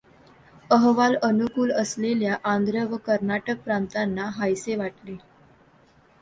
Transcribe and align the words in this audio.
अहवाल 0.71 1.15
अनुकूल 1.23 1.71
असलेल्या 1.71 2.37
आंध्र 2.43 2.85
व 2.85 2.97
कर्नाटक 2.97 3.61
प्रांतांना 3.63 4.29
हायसे 4.35 4.75
वाटले. 4.75 5.15